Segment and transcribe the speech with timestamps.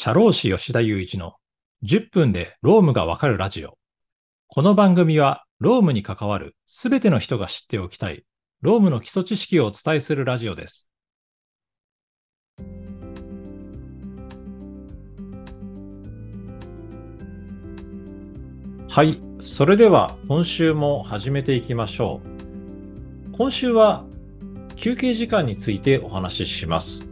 [0.00, 1.32] 社労士吉田雄一の
[1.82, 3.76] 10分でロームがわかるラジオ。
[4.46, 8.22] この番組はロームに関わるすべての人が知っておきたい
[8.60, 10.88] ロームの基礎知識をお伝えするラジオです。
[18.88, 19.20] はい。
[19.40, 23.32] それでは今週も始めていきましょう。
[23.36, 24.04] 今週は
[24.76, 27.07] 休憩時間についてお話しします。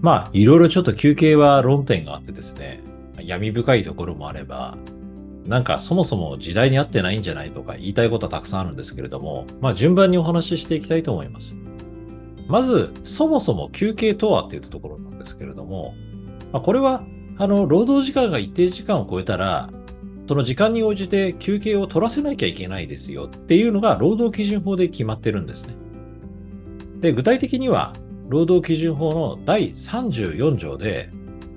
[0.00, 2.82] まあ、いろいろちょっと休憩は論点があってですね、
[3.20, 4.76] 闇深いところもあれば、
[5.46, 11.58] なんかそもそも時代に合ってないんじゃないとか言いたいことはたくさんあるんですけれども、まあ順番にお話ししていきたいと思います。
[12.48, 15.94] まず、そもそも休憩とはっていったところなんですけれども、
[16.52, 17.02] まあ、これは、
[17.36, 19.68] あの、労働時間が一定時間を超えたら、
[20.26, 25.74] その時間に応じて休憩を取らせなきゃいけないですよっていうのが労働基準法で決まってるんですね。
[27.00, 27.94] で、具体的には、
[28.28, 31.10] 労働基準法の第34条で、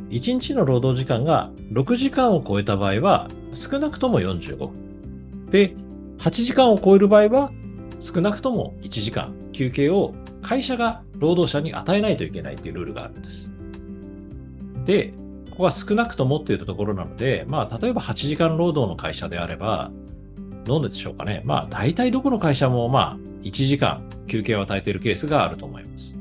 [0.09, 5.50] 1日の労働時間が6時間を超えた場合は、少なくとも45分。
[5.50, 5.75] で、
[6.19, 7.52] 8時間を超える場合は、
[8.00, 13.52] 少なくとも1時間休憩を会社が労働者に与えないといけないというルールがあるんです。
[14.85, 15.13] で、
[15.52, 19.91] ここは少なくともっていったところなので、まあ、例えば8時間労働の会社であれば、
[20.63, 21.41] どうでしょうかね。
[21.44, 26.20] まあ、大体どこの会社も、まあ、1時間休憩を与えているケースがあると思います。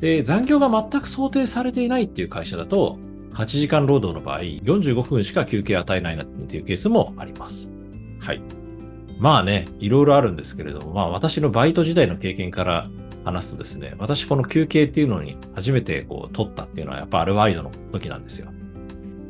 [0.00, 2.98] で、残業が全く想定されていないっていう会社だと、
[3.32, 7.70] 8時間労働の場合、45分しか休憩与えないなっていうケースもあります。
[8.20, 8.40] はい。
[9.18, 12.88] まあね、いろいろあるんですけれども、まあ私のバイト時代の経験から
[13.24, 18.48] 話すとですね、私この休憩っていうのに初めてこう取ったっていうのはやっぱアルバイトの時なんですよ。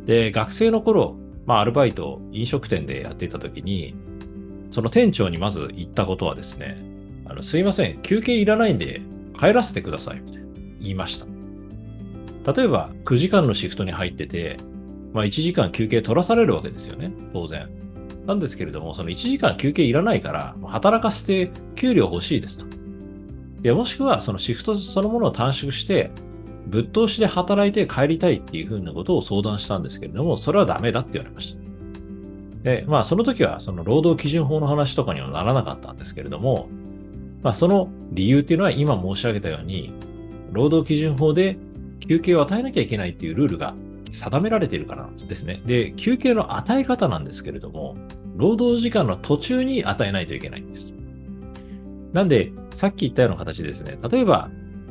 [0.04, 3.94] で、学生の頃、まあアルバイト飲食店でやっていた時に、
[4.70, 6.80] その店長にまず言ったことはですね、
[7.24, 9.00] あのすいません、休憩いらないんで
[9.38, 10.45] 帰らせてくださいみたいな
[10.86, 11.26] 言いました。
[12.52, 14.56] 例えば9時間のシフトに入ってて、
[15.12, 17.68] まあ1時間休憩取らされるわけですよね、当然。
[18.26, 22.66] なんですけれども、その1時間休憩いらないから、働かせて給料欲しいですと。
[22.66, 22.68] い
[23.62, 26.10] や、もしくはそのシフトそのものを短縮して、
[26.66, 31.60] ぶっ通しで働いて帰りたいっていうふうなことを相談したんですけれども、それはダメだって言われました。
[32.64, 36.68] で、まあその時はその労働基準法の話とかにはならなかったんですけれども、
[37.42, 39.92] まあその理由っていうのは今申し上げたように、
[40.56, 41.58] 労働基準法で
[42.00, 43.74] 休憩を与えなきゃいけないっていうルールが
[44.10, 45.60] 定められているからなんですね。
[45.66, 47.96] で、休憩の与え方なんですけれども、
[48.36, 50.92] 労働時間の途中に与えないといけないんです。
[52.12, 54.50] なんで、さっき言ったような形ですね、例えば、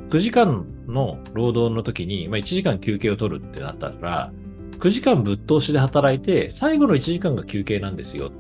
[0.09, 4.31] 9時間の労働の時に、まあ、1時間休憩を取るってなったら、
[4.77, 8.27] 9時間ぶっ通しで働いて、最後の1時間が休憩なんですよ。
[8.27, 8.35] って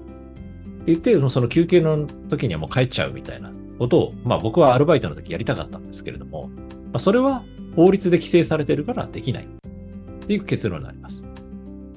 [0.87, 6.51] 言って、その休憩の時にはもう帰っちゃうみたいなことを、まあ僕はアルバイトの時やりたかったんですけれども、
[6.95, 7.43] あ、それは
[7.75, 9.47] 法律で規制されてるからできない。
[10.25, 11.23] っていう結論になります。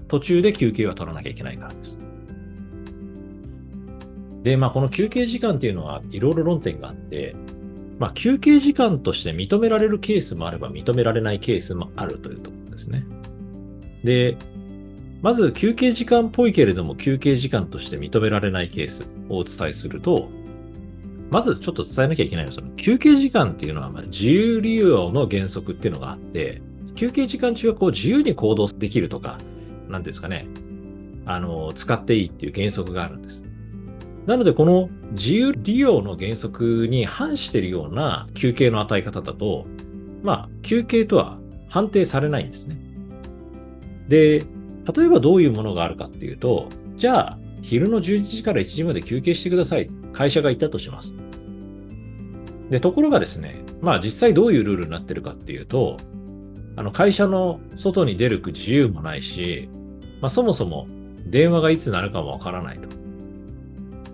[0.07, 1.99] 途中で休憩は取らなきゃいけないからです。
[4.43, 7.35] で、まあこの休憩時間っていうのはいろいろ論点があって、
[7.99, 13.05] まあ休憩時間として認められるケースもあれば認められないケースもあるというところですね。
[14.05, 14.37] で、
[15.23, 20.29] まず休憩時間っぽいけれども休憩時間として認められないケースをお伝えすると、
[21.31, 26.63] まずちょっと伝えなきゃいけないのは、その休憩時間っていうのはまあ自由利用の原則っていうのがあって、
[26.95, 29.39] 休憩時間中はこう自由に行動できるとか、
[29.89, 30.47] なんていうんですかね、
[31.27, 33.45] あの、使っていいっていう原則があるんです。
[34.27, 39.67] なので、この自由利用の原則に反しているような休憩の与え方だと、
[40.23, 41.39] まあ、休憩とは
[41.69, 42.79] 判定されないんですね。
[44.09, 44.45] で、
[44.95, 49.89] 例えばどういうものがあるかっていうと、じゃあ、昼の12時から1時まで休憩してください。
[50.13, 51.15] 会社が言ったとします。
[52.71, 55.99] で、ところがですね、まあ実際どういうルールになってるかっていうと、
[56.77, 59.69] あの会社の外に出る自由もないし、
[60.21, 60.87] まあそもそも
[61.27, 62.89] 電話がいつ鳴るかもわからないと。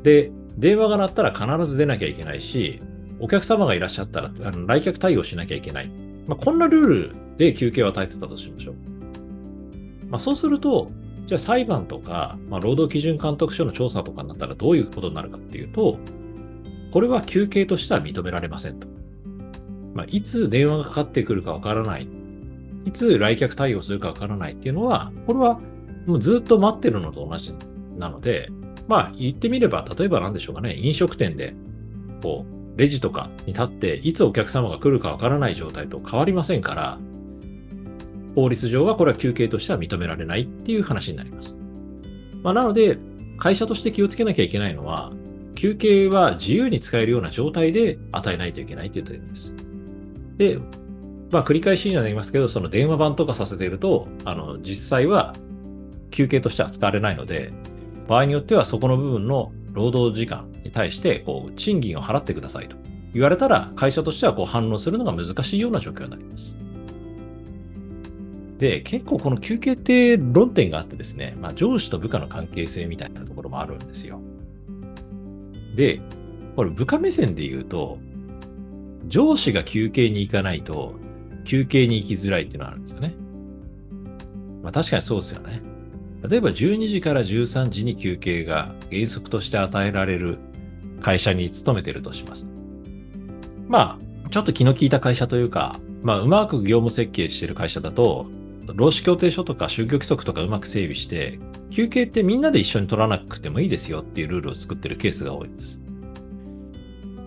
[0.03, 2.81] で、電話が鳴ったら必ず出なきゃいけないし、
[3.21, 5.91] お客様がいらっしゃったらあの来客対応しなきゃいけない。
[6.27, 8.75] まあこんなルールで休憩を与えてたとしましょう。
[10.09, 10.91] まあそうすると、
[11.27, 15.99] じゃあ裁判とか、まあ、労働基準監督署の調査とかになったらどういうことになるかっていうと、
[16.93, 18.87] これは休憩としては認められませんと。
[19.95, 22.09] まあ、いつ電話がかかってくるかわからない。
[22.85, 25.61] いつ来客対応するかわからないっていうのは、これは
[26.07, 27.55] もうずっと待ってるのと同じ
[27.97, 28.51] なので、
[28.87, 31.55] まあ言ってみれば、例えば何でしょうかね、飲食店で、
[32.23, 32.45] こ
[32.77, 36.99] う、レジとかに立って、いつお客様が来るかわからない状態と変わりませんから、
[38.35, 41.57] 法律上はこれは休憩としては認められないっていう話になります。
[42.43, 42.99] まあ、なので、
[43.39, 45.13] 会社として気をつけなきゃいけないのは、
[45.55, 49.57] 休憩は自由に使えるような状態で与えないといけないという点です。
[50.37, 50.59] で、
[51.31, 55.35] まあ繰り返しにはなりますけど、その電話番とかさせていると、あの、実際は
[56.11, 57.53] 休憩としては使われないので、
[58.09, 62.77] 場合によってはそこの部分の労働時間に対して、こう、賃金を払ってくださいと
[63.13, 66.57] 言われたら、会社としてはこう反応するのが難しいような状況になります。
[68.59, 74.21] で、結構この休憩って論点があってですね、まあ、上司と部下の関係性みたいなところもあるんですよ。
[75.75, 76.01] で、
[76.57, 77.99] これ部下目線で言うと、
[79.07, 80.95] 上司が休憩に行かないと、
[81.45, 83.15] 休憩に行きづらいっていうのがあるんですよね。
[84.63, 85.61] まあ確かにそうですよね。
[86.27, 90.39] 例えば12時から13時に休憩が原則として与えられる
[91.03, 92.47] 会社に勤めてるとします。
[93.69, 98.27] まあ、ちょっと気の利いた会社というか、まあ、うまく業務設計してる会社だと、
[98.75, 101.39] 労使協定書とか就業規則とかうまく整備して、
[101.71, 105.83] 休憩ってみんなで一緒に取らなくてもいいですよっていうルールを作ってるケースが多いです。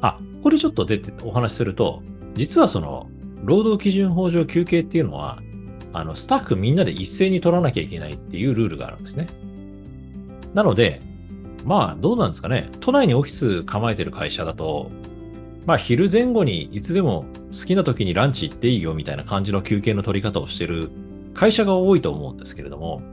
[0.01, 2.01] あ、これちょっと出てお話しすると、
[2.35, 3.09] 実はその、
[3.43, 5.39] 労働基準法上休憩っていうのは、
[5.93, 9.27] あの、スタッフみんなで一斉に取らなきゃいけないっていうルールがあるんですね。
[10.53, 11.01] なので、
[11.65, 12.69] まあ、どうなんですかね。
[12.79, 14.89] 都内にオフィス構えてる会社だと、
[15.65, 20.89] まあ、昼前後にいつでも好きな時にランチ行っていいよみたいな感じの休憩の取り方をしてる
[21.37, 23.03] 会社が多いと思うんですけれども、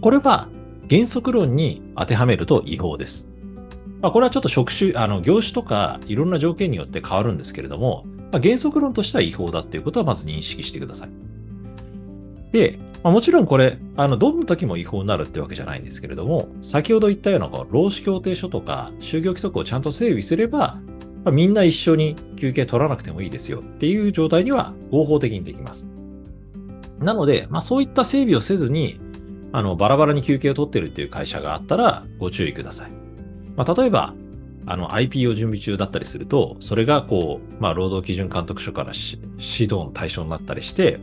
[0.00, 0.48] これは
[0.88, 3.28] 原則論に当てはめると違法です。
[4.00, 11.08] まあ、これはちょっと職種、あの、業種とかいろんな条件によって変わるんですけれども、まあ、原則論としては違法だっていうことはまず認識してください。
[12.52, 20.78] で、まあ、もちろんこれ、あの、どんな時も違法になるってわけじゃないんですけれども、先ほど言ったようなこう労使協定書とか就業規則をちゃんと整備すれば、
[21.24, 25.88] ま、みんな一緒に休憩取らなくてもいいですよっていう状態には合法的にできます。
[26.98, 29.00] なので、まあ、そういった整備をせずに、
[29.52, 32.90] あの、バラバラに休憩を取ってるっていう会社があったらご注意ください。
[33.56, 34.14] まあ、例えば、
[34.66, 40.98] あの、IPO 準備中だったりすると、それがこう、まあ、労働基準監督署から指導の対象になったりして、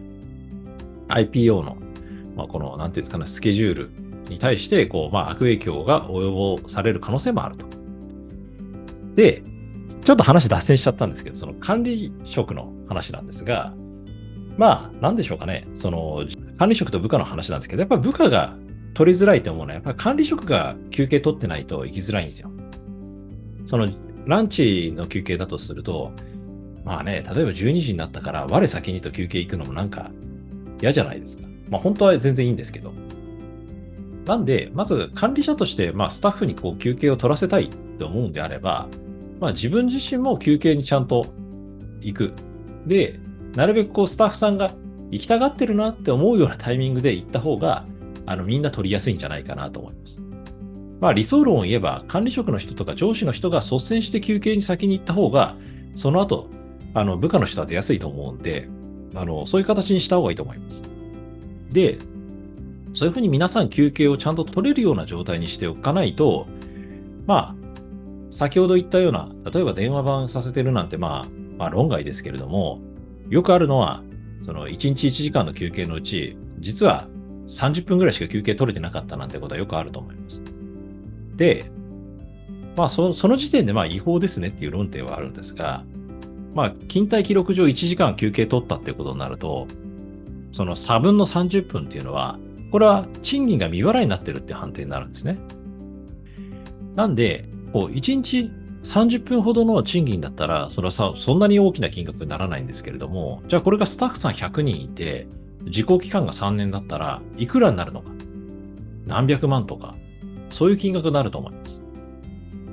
[1.09, 1.77] IPO の、
[2.35, 3.89] まあ、この、なんていうんですかね、スケジュール
[4.29, 7.65] に対して、こう、まあ、悪影響が及ぼされる可能性もあると。
[9.15, 9.43] で、
[10.03, 13.73] ちょっと話脱線しちゃったんですけど、その管理職の話なんですが、
[14.57, 15.67] まあ、なんでしょうかね。
[15.73, 16.25] その、
[16.57, 18.55] 管理職と部下の話なんですけど、やっぱり部下が
[18.93, 22.51] 取りづらいと思うのは、やっぱり管理職が休憩取ってないと行きづらいんですよ。
[23.65, 23.89] その、
[24.25, 26.11] ランチの休憩だとすると、
[26.83, 30.11] まあね、例えば12時になったから、我先にと休憩行くのもなんか
[30.81, 31.47] 嫌じゃないですか。
[31.69, 32.93] まあ本当は全然いいんですけど。
[34.25, 37.69] なんで、まず管理者として、まあスタッフにこう休憩を取らせたい
[37.99, 38.87] と思うんであれば、
[39.39, 41.27] まあ自分自身も休憩にちゃんと
[42.01, 42.33] 行く。
[42.85, 43.19] で、
[43.55, 44.73] なるべくこうスタッフさんが
[45.09, 47.85] 行きたがってるなって思うようなタイミングで行った方が、
[48.25, 50.21] あのみんな取りやすいんじゃないかなと思います。
[51.01, 55.55] まあ理想論を言えば、管理職の人とか上司の人が率先して休憩に先に行った方が、
[55.95, 56.47] その後、
[56.93, 58.69] あの部下の人は出やすいと思うんで、
[59.15, 60.83] あのそういう形にした方がいいと思います。
[61.71, 61.97] で、
[62.93, 66.47] そういうふうに皆さん休憩をちゃんと取れるような状態にしておかないと、
[67.25, 67.55] まあ、
[68.29, 71.27] 先ほど言ったような、例えば電話番させてるなんて、まあ、
[71.57, 72.81] まあ論外ですけれども、
[73.31, 74.03] よくあるのは、
[74.41, 77.07] その1日1時間の休憩のうち、実は
[77.47, 80.43] 30分ぐらいしか休憩取れてなかったなんてことはよくあると思います。
[81.37, 81.71] で、
[82.75, 85.85] まあその時点でまあ違法ですねっていう論点はあるんですが、
[86.53, 89.65] まあ勤怠記録上1時間休憩取ったっていうことになると、
[90.51, 92.37] その差分の30分っていうのは、
[92.69, 95.37] これは賃金が未払いになってるって判定になるんですね。
[96.95, 98.51] なんで、こう1日
[98.83, 105.27] 30分ほどの賃金だったら、それはさ、そんなに大きな金額にならないんですけれども、じゃあこれがスタッフさん100人いて、
[105.65, 108.09] 時効期間が3年だったらいくらになるのか？
[109.05, 109.95] 何百万とか、
[110.49, 111.81] そういう金額になると思います。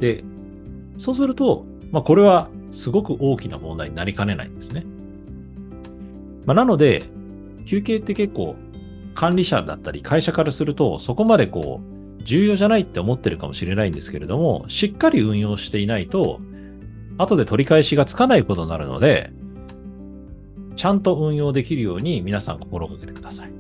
[0.01, 0.25] で、
[0.97, 4.87] そうすると、まあこれはすごく大きな問題になりかねないんですね。
[6.47, 7.03] まあ、なので、
[7.67, 8.57] 休憩って結構
[9.15, 16.41] 管理者だったり会社からすると、そこまでこう、重要じゃないって思ってるかもしれないんですけれども、しっかり運用していないと、
[17.17, 19.33] 後で取り返しがつかないことになるので、
[20.77, 23.51] ちゃんと運用できるように皆さん心がけてください。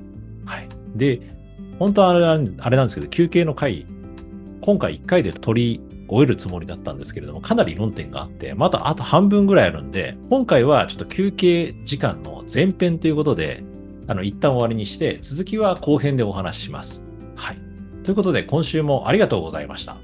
[0.47, 0.69] はい。
[0.95, 1.21] で、
[1.79, 3.87] 本当はあれあれなんですけど、休憩の回、
[4.61, 13.65] 今回1回で取り終えるつもりだったんですけれども、かなり論点があって、またあと半分ぐらいあるんで、今回はちょっと休憩時間の前編ということで、
[14.07, 17.05] あの、一旦終わりにして、続きは後編でお話しします。
[17.37, 17.68] はい。
[18.09, 19.99] ということで、今週もありがとうございました。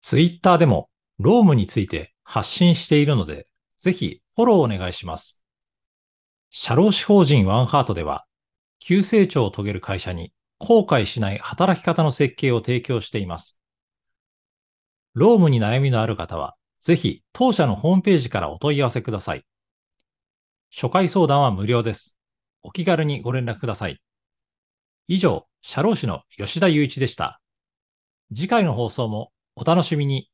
[0.00, 0.88] ツイッターでも、
[1.18, 3.46] ロームについて発信しているので、
[3.78, 5.44] ぜひフォローお願いします。
[6.48, 8.24] 社労士法人ワンハートでは、
[8.78, 13.60] 急成長を遂げる会社に後悔しない働き方の設計を提供しています。
[15.12, 19.44] ロームに悩みのある方は、ぜひ当社のホームページからお問い合わせください。
[20.74, 22.16] 初回相談は無料です。
[22.62, 24.00] お気軽にご連絡ください。
[25.12, 27.42] 以上、社労士の吉田祐一でした。
[28.34, 30.30] 次回の放送もお楽しみに。